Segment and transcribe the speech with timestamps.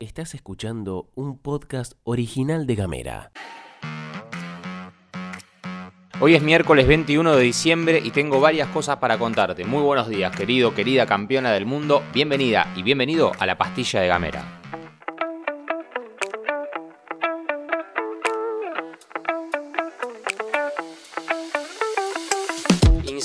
[0.00, 3.32] Estás escuchando un podcast original de Gamera.
[6.20, 9.64] Hoy es miércoles 21 de diciembre y tengo varias cosas para contarte.
[9.64, 12.02] Muy buenos días, querido, querida campeona del mundo.
[12.12, 14.61] Bienvenida y bienvenido a la pastilla de Gamera.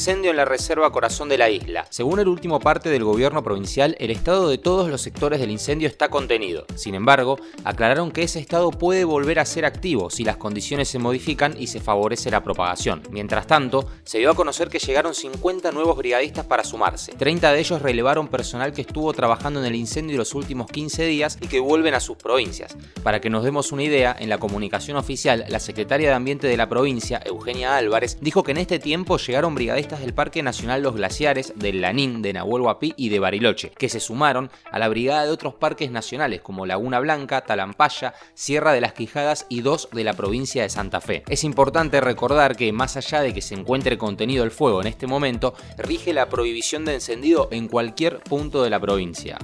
[0.07, 1.85] Incendio en la reserva Corazón de la isla.
[1.89, 5.89] Según el último parte del gobierno provincial, el estado de todos los sectores del incendio
[5.89, 6.65] está contenido.
[6.75, 10.97] Sin embargo, aclararon que ese estado puede volver a ser activo si las condiciones se
[10.97, 13.03] modifican y se favorece la propagación.
[13.11, 17.11] Mientras tanto, se dio a conocer que llegaron 50 nuevos brigadistas para sumarse.
[17.11, 21.37] 30 de ellos relevaron personal que estuvo trabajando en el incendio los últimos 15 días
[21.41, 22.77] y que vuelven a sus provincias.
[23.03, 26.55] Para que nos demos una idea, en la comunicación oficial, la secretaria de Ambiente de
[26.55, 30.95] la provincia, Eugenia Álvarez, dijo que en este tiempo llegaron brigadistas del Parque Nacional Los
[30.95, 35.25] Glaciares, del Lanín, de Nahuel Huapi y de Bariloche, que se sumaron a la brigada
[35.25, 40.03] de otros parques nacionales como Laguna Blanca, Talampaya, Sierra de las Quijadas y dos de
[40.03, 41.23] la provincia de Santa Fe.
[41.27, 45.07] Es importante recordar que más allá de que se encuentre contenido el fuego en este
[45.07, 49.37] momento, rige la prohibición de encendido en cualquier punto de la provincia.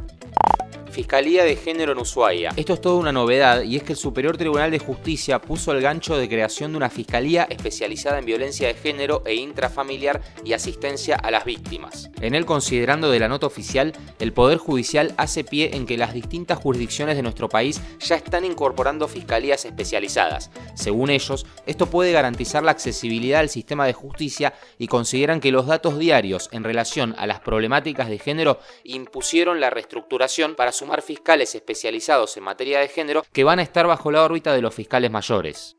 [0.94, 2.54] Fiscalía de Género en Ushuaia.
[2.56, 5.82] Esto es toda una novedad y es que el Superior Tribunal de Justicia puso el
[5.82, 11.16] gancho de creación de una fiscalía especializada en violencia de género e intrafamiliar y asistencia
[11.16, 12.12] a las víctimas.
[12.22, 16.14] En él, considerando de la nota oficial, el Poder Judicial hace pie en que las
[16.14, 20.52] distintas jurisdicciones de nuestro país ya están incorporando fiscalías especializadas.
[20.76, 25.66] Según ellos, esto puede garantizar la accesibilidad al sistema de justicia y consideran que los
[25.66, 31.02] datos diarios en relación a las problemáticas de género impusieron la reestructuración para su sumar
[31.02, 34.76] fiscales especializados en materia de género que van a estar bajo la órbita de los
[34.76, 35.78] fiscales mayores.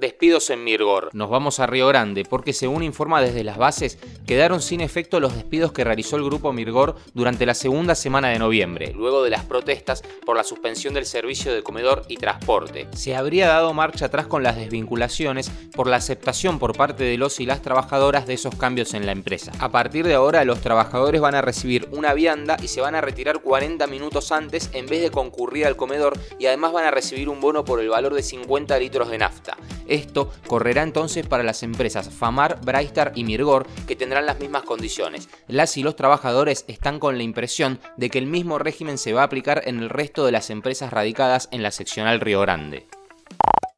[0.00, 1.10] Despidos en Mirgor.
[1.12, 5.34] Nos vamos a Río Grande porque según informa desde las bases, quedaron sin efecto los
[5.34, 9.44] despidos que realizó el grupo Mirgor durante la segunda semana de noviembre, luego de las
[9.44, 12.88] protestas por la suspensión del servicio de comedor y transporte.
[12.94, 17.38] Se habría dado marcha atrás con las desvinculaciones por la aceptación por parte de los
[17.38, 19.52] y las trabajadoras de esos cambios en la empresa.
[19.58, 23.02] A partir de ahora los trabajadores van a recibir una vianda y se van a
[23.02, 27.28] retirar 40 minutos antes en vez de concurrir al comedor y además van a recibir
[27.28, 29.58] un bono por el valor de 50 litros de nafta.
[29.90, 35.28] Esto correrá entonces para las empresas Famar, Braistar y Mirgor, que tendrán las mismas condiciones.
[35.48, 39.22] Las y los trabajadores están con la impresión de que el mismo régimen se va
[39.22, 42.86] a aplicar en el resto de las empresas radicadas en la seccional Río Grande.